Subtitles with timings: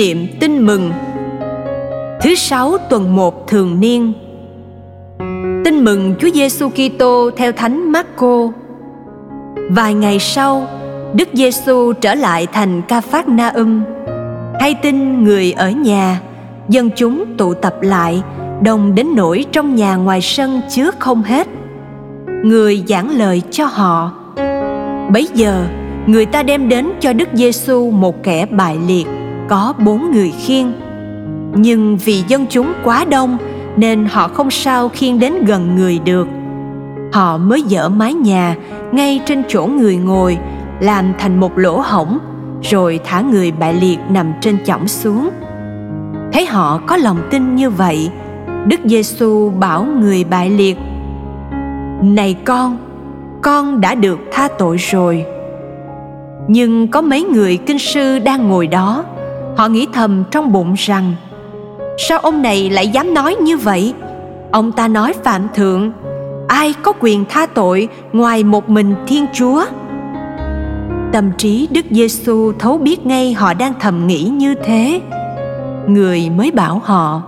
[0.00, 0.92] niệm tin mừng
[2.20, 4.12] Thứ sáu tuần 1 thường niên
[5.64, 8.48] Tin mừng Chúa Giêsu Kitô theo Thánh Marco.
[9.70, 10.66] Vài ngày sau,
[11.14, 13.82] Đức Giêsu trở lại thành Ca Phác Na Um.
[14.60, 16.20] Hay tin người ở nhà,
[16.68, 18.22] dân chúng tụ tập lại,
[18.62, 21.48] đông đến nỗi trong nhà ngoài sân chứa không hết.
[22.44, 24.12] Người giảng lời cho họ.
[25.12, 25.66] Bấy giờ,
[26.06, 29.06] người ta đem đến cho Đức Giêsu một kẻ bại liệt,
[29.50, 30.72] có bốn người khiêng.
[31.54, 33.36] Nhưng vì dân chúng quá đông
[33.76, 36.28] nên họ không sao khiêng đến gần người được.
[37.12, 38.56] Họ mới dỡ mái nhà
[38.92, 40.38] ngay trên chỗ người ngồi
[40.80, 42.18] làm thành một lỗ hổng
[42.62, 45.30] rồi thả người bại liệt nằm trên chõng xuống.
[46.32, 48.10] Thấy họ có lòng tin như vậy,
[48.66, 50.76] Đức Giêsu bảo người bại liệt:
[52.02, 52.78] "Này con,
[53.42, 55.24] con đã được tha tội rồi."
[56.48, 59.04] Nhưng có mấy người kinh sư đang ngồi đó,
[59.56, 61.14] họ nghĩ thầm trong bụng rằng:
[62.08, 63.94] Sao ông này lại dám nói như vậy?
[64.50, 65.92] Ông ta nói phạm thượng,
[66.48, 69.64] ai có quyền tha tội ngoài một mình Thiên Chúa?
[71.12, 75.00] Tâm trí Đức Giêsu thấu biết ngay họ đang thầm nghĩ như thế.
[75.86, 77.22] Người mới bảo họ: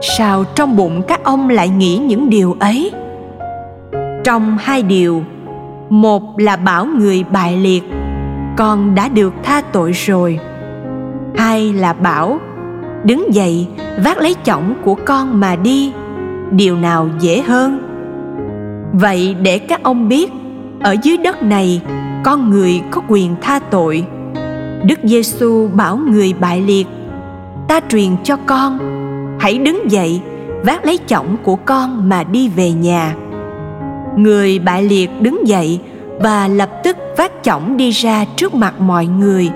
[0.00, 2.90] Sao trong bụng các ông lại nghĩ những điều ấy?
[4.24, 5.22] Trong hai điều,
[5.88, 7.82] một là bảo người bại liệt,
[8.56, 10.38] con đã được tha tội rồi.
[11.36, 12.38] Hai là bảo?
[13.04, 13.66] Đứng dậy,
[14.04, 15.92] vác lấy chõng của con mà đi.
[16.50, 17.78] Điều nào dễ hơn?
[18.92, 20.32] Vậy để các ông biết,
[20.80, 21.82] ở dưới đất này,
[22.24, 24.04] con người có quyền tha tội.
[24.84, 26.86] Đức giêsu bảo người bại liệt,
[27.68, 28.78] ta truyền cho con,
[29.40, 30.20] hãy đứng dậy,
[30.64, 33.14] vác lấy chõng của con mà đi về nhà.
[34.16, 35.80] Người bại liệt đứng dậy
[36.20, 39.50] và lập tức vác chõng đi ra trước mặt mọi người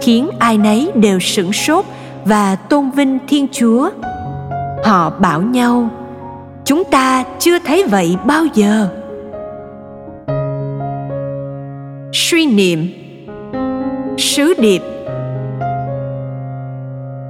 [0.00, 1.84] khiến ai nấy đều sửng sốt
[2.24, 3.90] và tôn vinh thiên chúa.
[4.84, 5.88] Họ bảo nhau,
[6.64, 8.88] chúng ta chưa thấy vậy bao giờ.
[12.12, 12.88] Suy niệm.
[14.18, 14.82] Sứ điệp.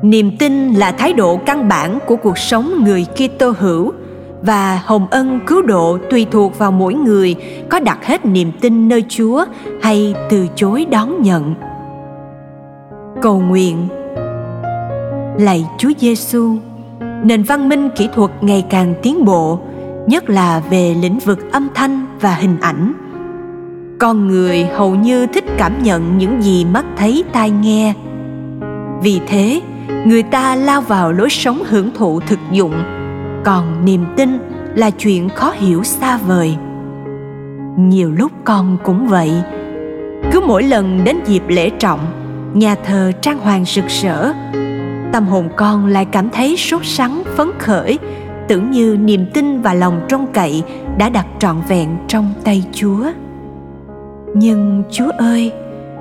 [0.03, 3.93] Niềm tin là thái độ căn bản của cuộc sống người Kitô hữu
[4.43, 7.37] và hồng ân cứu độ tùy thuộc vào mỗi người
[7.69, 9.45] có đặt hết niềm tin nơi Chúa
[9.83, 11.55] hay từ chối đón nhận.
[13.23, 13.89] Cầu nguyện
[15.39, 16.57] lạy Chúa Giêsu,
[17.25, 19.59] nền văn minh kỹ thuật ngày càng tiến bộ,
[20.07, 22.93] nhất là về lĩnh vực âm thanh và hình ảnh.
[23.99, 27.95] Con người hầu như thích cảm nhận những gì mắt thấy tai nghe.
[29.03, 29.61] Vì thế,
[30.05, 32.75] người ta lao vào lối sống hưởng thụ thực dụng,
[33.45, 34.39] còn niềm tin
[34.75, 36.57] là chuyện khó hiểu xa vời.
[37.77, 39.33] Nhiều lúc con cũng vậy.
[40.33, 42.01] Cứ mỗi lần đến dịp lễ trọng,
[42.59, 44.33] nhà thờ trang hoàng rực rỡ,
[45.13, 47.99] tâm hồn con lại cảm thấy sốt sắng phấn khởi
[48.49, 50.63] tưởng như niềm tin và lòng trông cậy
[50.99, 53.07] đã đặt trọn vẹn trong tay chúa.
[54.35, 55.53] Nhưng chúa ơi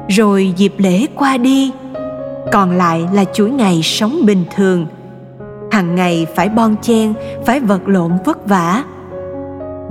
[0.07, 1.71] rồi dịp lễ qua đi
[2.51, 4.87] còn lại là chuỗi ngày sống bình thường.
[5.71, 7.13] Hàng ngày phải bon chen
[7.45, 8.83] phải vật lộn vất vả.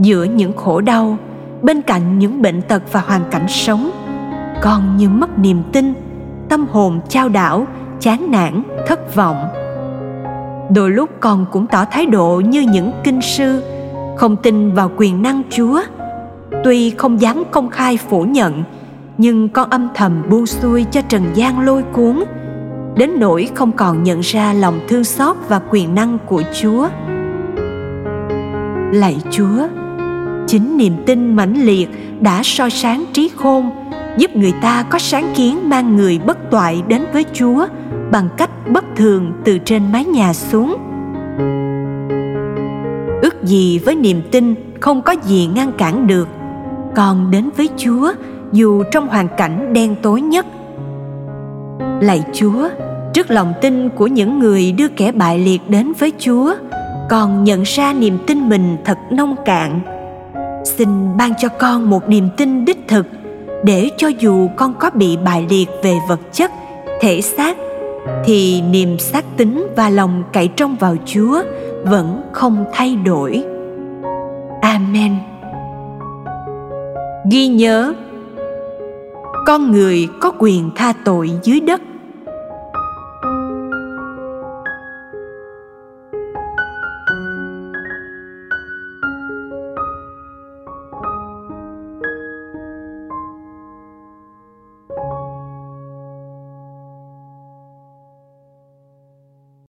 [0.00, 1.16] Giữa những khổ đau
[1.62, 3.90] bên cạnh những bệnh tật và hoàn cảnh sống
[4.62, 5.94] con như mất niềm tin
[6.48, 7.66] tâm hồn trao đảo,
[8.00, 9.36] chán nản, thất vọng.
[10.74, 13.62] Đôi lúc con cũng tỏ thái độ như những kinh sư,
[14.16, 15.80] không tin vào quyền năng chúa.
[16.64, 18.64] Tuy không dám công khai phủ nhận,
[19.18, 22.24] nhưng con âm thầm buông xuôi cho trần gian lôi cuốn,
[22.96, 26.88] đến nỗi không còn nhận ra lòng thương xót và quyền năng của chúa.
[28.92, 29.68] Lạy chúa,
[30.46, 31.88] chính niềm tin mãnh liệt
[32.20, 33.70] đã soi sáng trí khôn
[34.16, 37.66] giúp người ta có sáng kiến mang người bất toại đến với chúa
[38.10, 40.76] bằng cách bất thường từ trên mái nhà xuống.
[43.22, 46.28] Ước gì với niềm tin không có gì ngăn cản được,
[46.94, 48.12] còn đến với chúa
[48.52, 50.46] dù trong hoàn cảnh đen tối nhất.
[52.00, 52.68] Lạy chúa,
[53.12, 56.54] trước lòng tin của những người đưa kẻ bại liệt đến với chúa,
[57.10, 59.80] còn nhận ra niềm tin mình thật nông cạn.
[60.64, 63.06] Xin ban cho con một niềm tin đích thực
[63.66, 66.50] để cho dù con có bị bại liệt về vật chất,
[67.00, 67.56] thể xác,
[68.24, 71.42] thì niềm xác tính và lòng cậy trông vào chúa
[71.84, 73.44] vẫn không thay đổi.
[74.60, 75.16] Amen.
[77.30, 77.94] Ghi nhớ,
[79.46, 81.80] con người có quyền tha tội dưới đất.